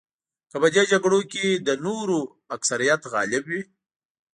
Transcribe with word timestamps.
که 0.49 0.57
په 0.61 0.67
دې 0.73 0.83
جګړو 0.91 1.19
کې 1.31 1.45
د 1.67 1.69
نورو 1.85 2.19
اکثریت 2.55 3.01
غالب 3.13 3.43
وي. 3.51 3.61